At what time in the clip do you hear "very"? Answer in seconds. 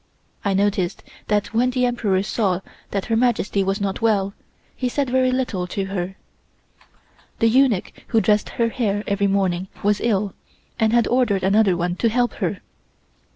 5.11-5.31